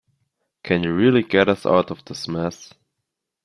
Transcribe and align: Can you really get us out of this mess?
Can 0.63 0.81
you 0.81 0.95
really 0.95 1.21
get 1.21 1.47
us 1.47 1.63
out 1.63 1.91
of 1.91 2.03
this 2.05 2.27
mess? 2.27 2.73